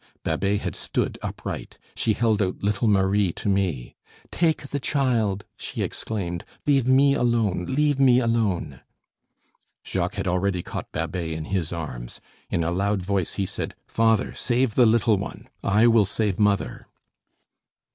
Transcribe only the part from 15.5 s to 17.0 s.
I will save mother."